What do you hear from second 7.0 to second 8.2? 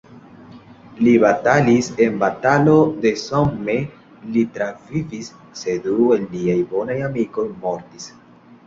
amikoj mortis.